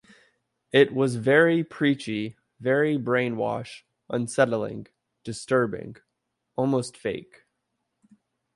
It 0.71 0.95
was 0.95 1.17
very 1.17 1.63
preachy, 1.63 2.35
very 2.59 2.97
brainwash, 2.97 3.83
unsettling, 4.09 4.87
disturbing, 5.23 5.97
almost 6.57 6.97
fake 6.97 7.45